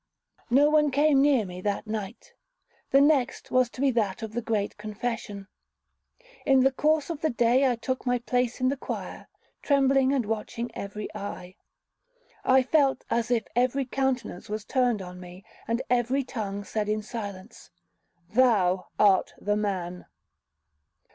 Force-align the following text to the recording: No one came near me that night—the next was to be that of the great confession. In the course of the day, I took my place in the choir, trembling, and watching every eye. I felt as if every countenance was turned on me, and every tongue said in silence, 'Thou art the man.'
No 0.49 0.71
one 0.71 0.89
came 0.89 1.21
near 1.21 1.45
me 1.45 1.61
that 1.61 1.85
night—the 1.85 3.01
next 3.01 3.51
was 3.51 3.69
to 3.69 3.81
be 3.81 3.91
that 3.91 4.23
of 4.23 4.33
the 4.33 4.41
great 4.41 4.75
confession. 4.77 5.47
In 6.43 6.61
the 6.61 6.71
course 6.71 7.11
of 7.11 7.21
the 7.21 7.29
day, 7.29 7.69
I 7.69 7.75
took 7.75 8.03
my 8.03 8.17
place 8.17 8.59
in 8.59 8.69
the 8.69 8.77
choir, 8.77 9.27
trembling, 9.61 10.11
and 10.11 10.25
watching 10.25 10.71
every 10.73 11.07
eye. 11.13 11.53
I 12.43 12.63
felt 12.63 13.03
as 13.11 13.29
if 13.29 13.43
every 13.55 13.85
countenance 13.85 14.49
was 14.49 14.65
turned 14.65 15.03
on 15.03 15.19
me, 15.19 15.45
and 15.67 15.83
every 15.87 16.23
tongue 16.23 16.63
said 16.63 16.89
in 16.89 17.03
silence, 17.03 17.69
'Thou 18.31 18.87
art 18.97 19.35
the 19.39 19.55
man.' 19.55 20.07